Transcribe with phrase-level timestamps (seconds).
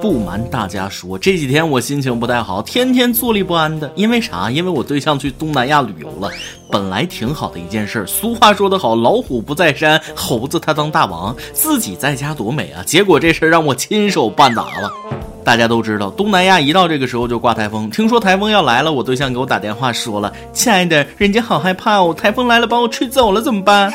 [0.00, 3.92] 不瞒大家说，这几天我心情不太好，天天坐立不安的。
[3.94, 4.50] 因为啥？
[4.50, 6.30] 因为我对象去东南亚旅游了。
[6.70, 8.06] 本来挺好的一件事。
[8.06, 12.82] 俗话说得好，老虎不在山，猴子他当大王，自己在家多美啊！
[12.86, 14.90] 结果这事儿让我亲手办砸了。
[15.44, 17.90] 大家都知道，东南亚一到这个时候就刮台风。
[17.90, 23.92] 听说台风要来了，我对象给我打电话说了：“亲爱的，人家好害怕哦，台风来了把我吹走了怎么办？”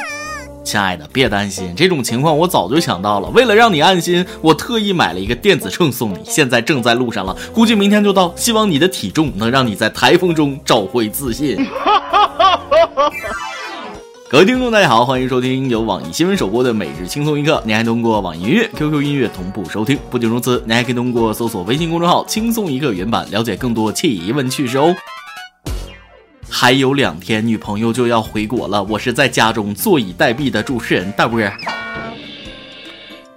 [0.63, 3.27] 亲爱的，别担心，这种情况我早就想到了。
[3.29, 8.33] 为了让你安心，我特意买了一个电子秤送你，现在正在路上了，估计明天就到。
[8.35, 11.57] 希望你的体重能让你在台风中找回自信。
[14.29, 17.61] 各位听众，大家好，欢迎收听由网易新闻首播的每日轻松一刻。
[17.65, 19.99] 您还通过网易音乐、QQ 音乐同步收听。
[20.09, 24.95] 不仅如此，您还可以通过搜索微信公众号“轻松一刻”原版了解更多奇闻趣事哦。
[26.55, 28.83] 还有两天，女朋友就要回国了。
[28.83, 31.41] 我是在家中坐以待毙的主持人大波。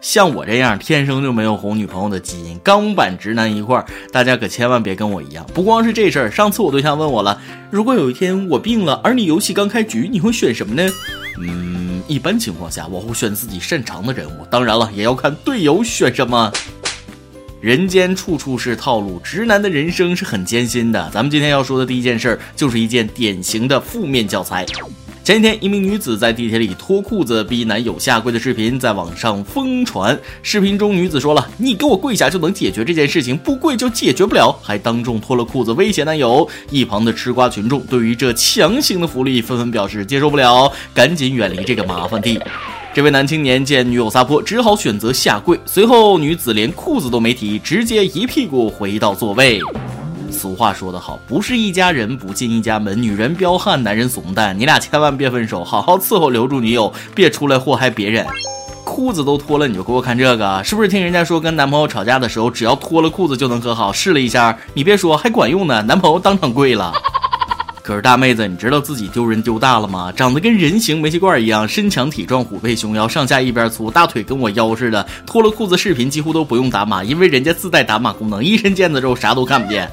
[0.03, 5.47] 像我这样天生就没有哄女朋友的基因，钢板直男一块儿，大家可千万别跟我一样。
[5.55, 10.87] 不光是这事儿，上次我对象问我了，如果有一天我病了，而你游戏刚开局，你会选什么呢？
[11.39, 16.53] 嗯，一般情况下我会选自己擅长的人物，当然了，也要看队友选什么。
[17.67, 21.11] 人间处处是套路，直男的人生是很艰辛的。
[21.13, 24.65] 咱们今天要说的第一件事儿，就是一件典型的负面教材。
[25.25, 30.17] 前几天，一名女子在地铁里脱裤子逼男友下跪的视频在网上疯传。
[30.45, 36.49] 视频中，女子说了：“你给我跪下就能解决这件事情，不跪就解决不了。”还当众脱了裤子威胁男友。
[36.71, 42.41] 一旁的吃瓜群众对于这强行的福利纷纷表示接受不了，赶紧远离这个麻烦地。
[42.97, 45.61] 这位男青年见女友撒泼，只好选择下跪。
[45.67, 49.61] 随后，女子连裤子都没提，直接一屁股回到座位。
[50.31, 53.03] 俗话说得好，不是一家人不进一家门。
[53.03, 58.27] 女人彪悍，男人怂蛋，你俩千万别分手，好好伺候留住女友，别出来祸害别人。
[58.83, 63.93] 裤子都脱了，你就给我看这个，是不是听人家说跟男朋友吵架的时候，只要脱了裤子就能和好？
[63.93, 66.95] 试了一下，你别说，还管用呢，男朋友当场跪了。
[67.87, 70.11] 可是大妹子，你知道自己丢人丢大了吗？
[70.11, 75.07] 长得跟人形煤气罐一样，身强体壮，虎背熊腰，上下一边粗，大腿跟我腰似的。
[75.25, 79.89] 脱了裤子视频几乎都不用打码，因为人家自带打码功能，一身腱子肉啥都看不见。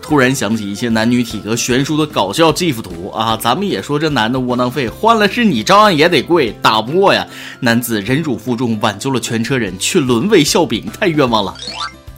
[0.00, 7.26] 突然想起一些男女体格悬殊的搞笑 GIF 图啊，咱们也说这男的窝囊废，换了是你照样也得跪，打不过呀。
[7.60, 11.54] 男子忍辱负重挽救了全车人，却沦为笑柄，太冤枉了。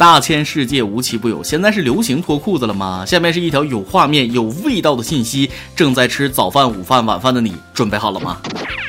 [0.00, 3.04] 大千世界无奇不有，现在是流行脱裤子了吗？
[3.04, 5.50] 下面是一条有画面、有味道的信息。
[5.76, 8.38] 正在吃早饭、午饭、晚饭的你，准备好了吗？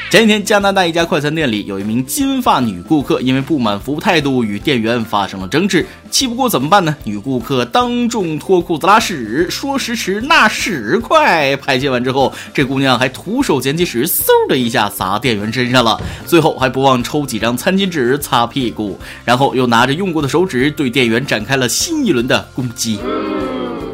[0.10, 5.86] 前几天，加拿大一家快餐店里有一名金发女顾客，因为不满服务态度，与店员发生了争执。
[6.12, 6.96] 气不过怎么办呢？
[7.06, 16.00] 女顾客当众脱裤子拉屎，说时迟那时快，排泄完之后，这姑娘还徒手捡起屎，嗖的一下砸店员身上了。
[16.28, 23.00] 最后还不忘抽几张餐巾纸擦屁股，然后又拿着用过的手纸对店员展开了新一轮的攻击。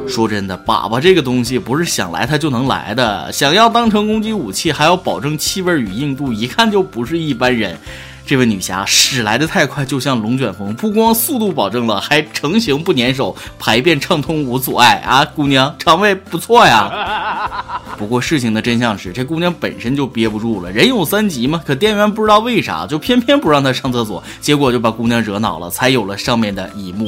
[0.08, 7.78] 说真的，粑粑这个东西不是想来它就能来的，想要当成攻击武器，还要保证气味与硬度，一看就不是一般人。
[8.28, 15.24] 这位女侠屎来的太快，就像龙卷风，不光速度保证了，还成型不粘手，排便畅通无阻碍啊！
[15.24, 17.82] 姑娘肠胃不错呀。
[17.98, 21.62] 不过事情的真相是，这姑娘本身就憋不住了，人有三急嘛。
[21.66, 27.08] 可店员不知道为啥，就偏偏不让她上厕所，结果就把姑娘惹恼了，才有了上面的一幕。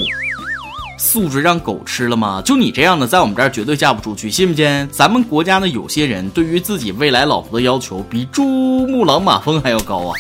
[0.98, 2.42] 素质让狗吃了吗？
[2.46, 4.88] 就你这样的，在我们这儿绝对嫁不出去，信不信？
[4.90, 10.14] 咱们国家的有些人对于自己未来老婆的要求，比珠穆朗玛峰还要高啊！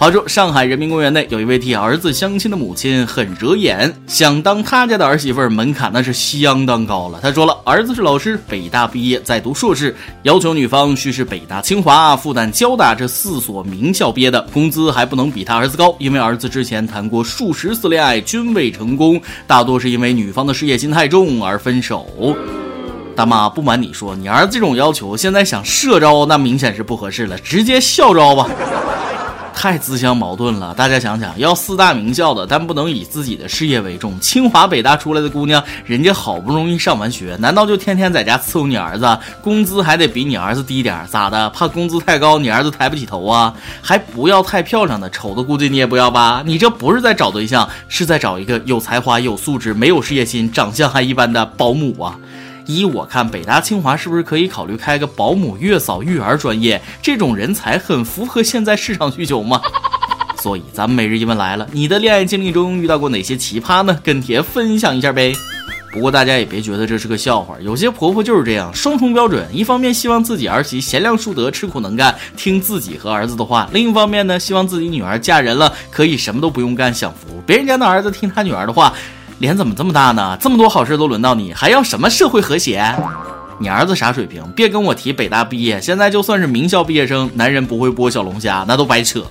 [0.00, 3.94] 话说，上海人民公园内有一位替儿子相亲的母亲，很惹眼。
[4.06, 7.20] 想当他家的儿媳妇儿，门槛那是相当高了。
[7.22, 22.34] 他说了，儿子是老师，北大毕业，在读硕士，要求女方须是北大、清华、复旦、交大这四所名校毕业的，工资还不能比他儿子高，因为儿子之前谈过数十次恋爱均未成功，大多是因为女方的事业心太重而分手。
[23.14, 28.48] 大妈，不瞒你说，你儿子这种要求，现在想社招那明显是不合适了，直接校招吧。
[29.60, 34.18] 太自相矛盾了，大家想想，要四大名校的，但不能以自己的事业为重。
[34.18, 39.18] 清华北大出来的姑娘，人家好不容易上完学，难道就天天在家伺候你儿子？
[39.42, 41.50] 工资还得比你儿子低点，咋的？
[41.50, 43.52] 怕工资太高，你儿子抬不起头啊？
[43.82, 46.42] 还不要太漂亮的，丑的估计你也不要吧？
[46.46, 52.18] 你这不是在找对象，是在找一个有才华、有素质、没有事业心、长相还一般的保姆啊！
[52.76, 56.80] 依我看，北大清华是不是可以考虑开个保姆、月嫂、育儿专业？
[57.02, 59.60] 这种人才很符合现在市场需求嘛。
[60.40, 63.98] 所以，咱们每日一问来了：你的恋爱经历中遇到过哪些奇葩呢？
[64.02, 65.34] 跟帖分享一下呗。
[65.92, 69.44] 不过大家也别觉得这是个笑话，有些婆婆就是这样，双重标准。
[69.52, 77.42] 一方面希望自己儿媳贤良淑德、吃苦能干，听自己和儿子的话；另一方面呢，希望自己女儿嫁人了可以什么都不用干，享福。
[77.44, 78.94] 别人家的儿子听他女儿的话，
[79.40, 80.36] 脸怎么这么大呢？
[80.38, 82.94] 这么多好事都轮到你，还要什么社会和谐？
[83.58, 84.44] 你儿子啥水平？
[84.54, 89.24] 别跟我提北大毕业，现在就算是名校毕业生，男人不会剥小龙虾，那都白扯。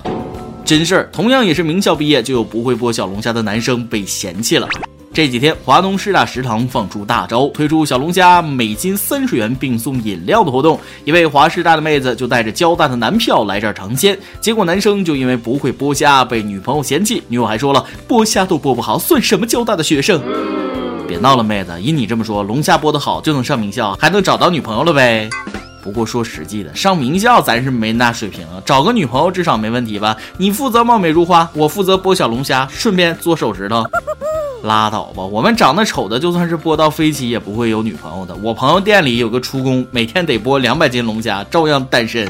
[0.64, 4.68] 真事儿，同样也是名校毕业，就有不会剥小龙虾的男生被嫌弃了。
[5.20, 10.80] 这几天，华东师大食堂放出大招，推出小龙虾每斤三十元并送饮料的活动。
[11.04, 20.22] 一位华师大的妹子就带着交大的男票来这儿尝鲜，结果男生就因为不会剥虾被女朋友嫌弃，女友还说了剥虾都剥不好，算什么交大的学生？
[21.06, 25.28] 别闹了，妹子，依你这么说，龙虾剥得好就能上名校，还能找到女朋友了呗？
[25.82, 30.16] 不过说实际的，上名校咱是没那水平，找个女朋友至少没问题吧？
[30.38, 33.84] 你负责貌美如花，我负责剥小龙虾，顺便做手指头。
[34.62, 38.34] 拉倒吧，我们长得丑的，就算是播到飞起也不会有女朋友的。
[38.42, 42.28] 我朋友店里有个厨工，每天得剥两百斤龙虾，照样单身。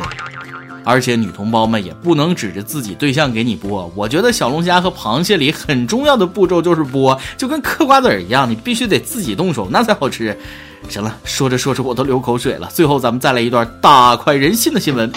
[0.82, 3.90] 而且女同胞们也不能指着自己对象给你剥。
[3.94, 10.36] 我觉得小龙虾和螃蟹里很重要的步骤就是剥，就跟嗑瓜子儿一样，你必须得自己动手，那才好吃。
[10.88, 12.68] 行了，说着说着我都流口水了。
[12.72, 15.10] 最后咱们再来一段大快人心的新闻。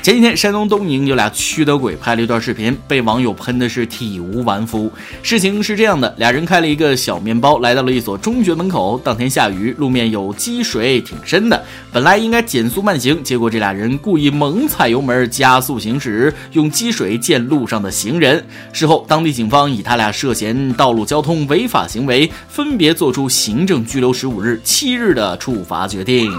[0.00, 4.90] 前几天，山东东营有俩驱德鬼拍了一段视频，被网友喷的是体无完肤。
[5.22, 8.98] 事情是这样的，俩人开了一个小面包，来到了一所中学门口。
[9.02, 11.62] 当天下雨，路面有积水，挺深的。
[11.92, 18.46] 本来应该减速慢行，结果这俩人故意猛踩油门，加速行驶，用积水溅路上的行人。
[18.72, 26.30] 事后，当地警方以他俩涉嫌道路交通违法行为，分别作出行政拘留十五日、七日的处罚决定。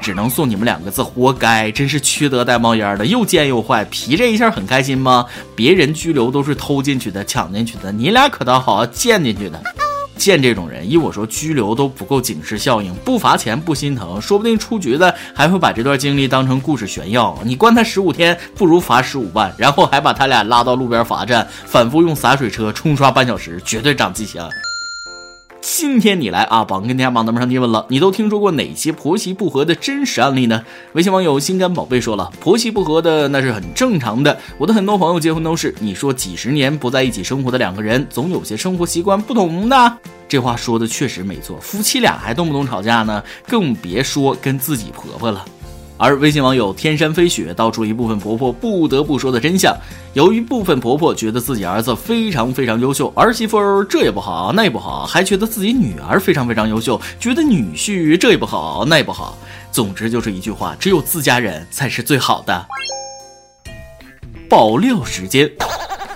[0.00, 1.70] 只能送你们两个字：活该！
[1.70, 3.82] 真是缺德带冒烟的，又贱又坏。
[3.86, 5.24] 皮这一下很开心吗？
[5.56, 9.58] 别人拘留都是偷进去的、抢进去的，你俩可倒好，贱进去的。
[10.16, 17.36] 见这种人，依我说，拘留都不够警示效应，不罚钱不心疼，说不定出局的还会把这段经历当成故事炫耀。
[17.42, 24.42] 你关他十五天，不如罚十五万，然后还把他俩拉到路边罚站，反复用洒水车冲刷半小时，绝对长记性。
[25.66, 30.62] 今天你来啊，榜跟天下榜咱们上提问了，你都听说过哪些婆媳不和的真实案例呢？
[30.92, 35.74] 微信网友心肝宝贝说了，婆媳不和的那是很正常的，我的很多朋友结婚都是。
[35.80, 39.98] 你说几十年不在一起生活的两个人，总有些生活习惯不同的。
[40.28, 45.46] 这话说的确实没错，夫妻俩还动不动吵架呢，更别说跟自己婆婆了。
[45.96, 49.76] 而微信网友天山飞雪道出一部分婆婆不得不说的真相：
[50.12, 59.38] 由于部分婆婆觉得自己儿子非常非常优秀，儿媳妇这也不好那也不好，还觉得自己女儿非常非常优秀，觉得女婿这也不好那也不好。
[59.70, 62.66] 总之就是一句话：只有自家人才是最好的。
[64.48, 65.50] 爆料时间。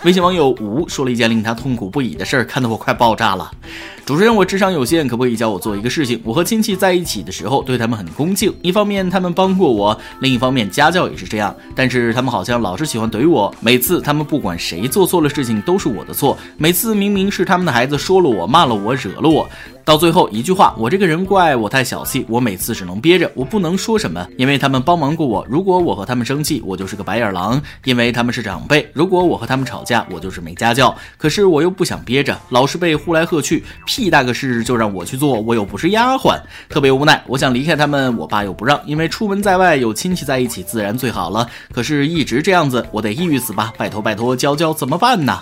[0.04, 3.50] 微信网友吴说了一件令他痛苦不已的事儿，看得我快爆炸了。
[4.06, 6.20] 主持人，我智商有限，可不可以教我做一个事情？
[6.24, 8.54] 我和亲戚在一起的时候，对他们很恭敬。
[8.62, 11.54] 一方面他们帮过我，另一方面家教也是这样。
[11.74, 13.52] 但是他们好像老是喜欢怼我。
[13.60, 16.38] 每次他们不管谁做错了事情，都是我的错。
[16.56, 19.48] 每次明明是他们的孩子说了我，骂了我，惹了我。
[19.88, 25.42] 到最后一句话，我这个人怪我太小气，我每次只能憋着，我不能说什么，因为他们帮忙过我。
[25.48, 28.86] 如果我和他们生气，我就是个白眼狼，因为他们是长辈。
[28.92, 30.94] 如果我和他们吵架，我就是没家教。
[31.16, 36.38] 可是我又不想憋着，老是被呼来喝去，屁大个事就让我去做，我又不是丫鬟，
[36.68, 37.24] 特别无奈。
[37.26, 41.48] 我想离开他们，我爸又不让，因为出门在外有亲戚在一起自然最好了。
[41.72, 43.72] 可是，一直这样子，我得抑郁死吧？
[43.78, 45.40] 拜托拜托，教教怎么办呢？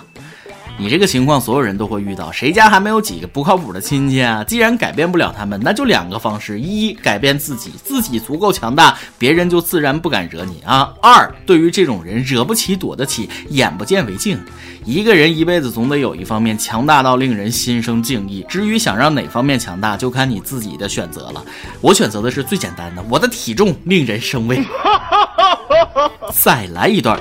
[0.79, 2.31] 你这个情况，所有人都会遇到。
[2.31, 4.43] 谁家还没有几个不靠谱的亲戚啊？
[4.43, 14.39] 既然改变不了他们，那就两个方式：一，改变自己，自己足够强大，别人就自然不敢惹你啊；二，对于这种人，惹不起，躲得起，眼不见为净。
[14.85, 18.45] 一个人一辈子总得有一方面强大到令人心生敬意。
[18.47, 21.43] 至于想让哪方面强大，就看你自己的选择了。
[21.81, 24.63] 我选择的是最简单的，我的体重令人生畏。
[26.31, 27.19] 再来一段。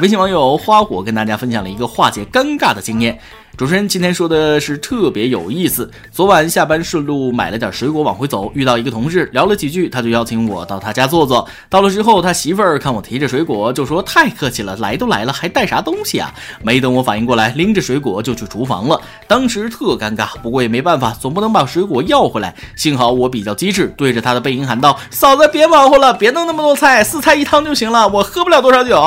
[0.00, 3.18] 微信网友花火跟大家分享了一个化解尴尬的经验。
[3.56, 5.90] 主持人今天说的是特别有意思。
[6.12, 11.48] 昨晚下班顺路买了点水果往回走，遇到一个同事聊了几句，他就邀请我到他家坐坐。
[11.70, 16.30] 到了之后，他媳妇儿看我提着水果，就说太客气了，来都来了还带啥东西啊？
[16.62, 19.00] 没等我反应过来，拎着水果就去厨房了。
[19.26, 22.54] 当时特尴尬，不过也没办法，总不能把水果要回来。
[22.76, 29.02] 幸好我比较机智，对着他的背影喊道：“嫂子别忙活了，别弄那么多菜，四菜一汤就行了，我喝不了多少酒。”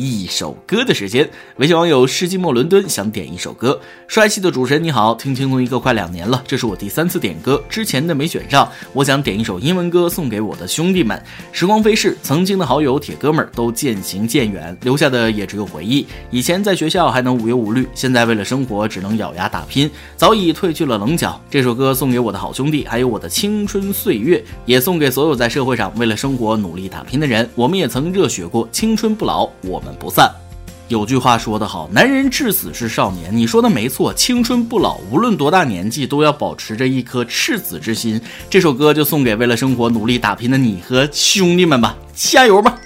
[0.00, 1.28] 一首歌的时间。
[1.56, 3.78] 微信网友世纪末伦敦想点一首歌。
[4.08, 11.22] 帅气的主持人你好，听轻松一刻快两年了，这是我第三次点歌，之前的没选上，我想点一首英文歌送给我的兄弟们。
[11.52, 16.06] 时光飞逝，曾经的好友铁哥们儿都渐行渐远，留下的也只有回忆。
[16.30, 21.38] 以前在学校还能无忧无虑，现在为了生活只能咬牙打拼，早已褪去了棱角。
[21.50, 27.46] 这首歌送给我的好兄弟，还有我的青春岁月，也送给所有在社会上为了生活努力打拼的人。
[27.54, 30.30] 我们也曾热血过，青春不老，我们不散。
[30.88, 33.30] 有句话说得好，男人至死是少年。
[33.30, 38.20] 你说的没错，青春不老，无论多大年纪，都要保持着一颗赤子之心。
[38.48, 42.79] 这首歌就送给为了生活努力打拼的你和兄弟们吧，加油吧！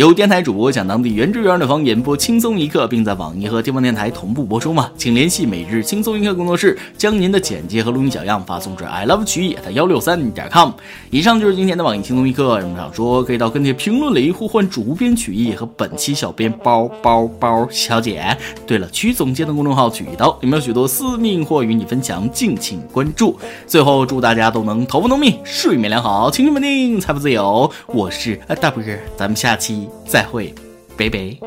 [0.00, 4.90] 有电台主播讲当地原汁原味的方言播轻松一刻，并在网易和地方电台同步播出吗？
[4.96, 10.70] 请联系每日轻松一刻工作室，将您的简介和录音小样发送至 i love 曲艺的幺六三点 com。
[11.10, 18.34] 以上就是今天的网易轻松一刻，有什么想说可以到跟帖评论里呼唤主编曲艺和本期小编包包包小姐。
[18.66, 23.38] 对了，曲总监的公众号曲一刀里面有许多私密或与你分享，敬请关注。
[23.66, 27.70] 最后祝大家都能头发浓密，睡眠良好，青春稳定，财富自由。
[27.88, 29.89] 我是大波儿，咱们下期。
[30.06, 30.54] 再会，
[30.96, 31.38] 拜拜。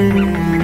[0.00, 0.57] Mm-hmm.